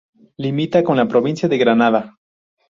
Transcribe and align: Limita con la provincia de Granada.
Limita 0.39 0.81
con 0.83 0.95
la 0.97 1.07
provincia 1.07 1.47
de 1.47 1.59
Granada. 1.59 2.17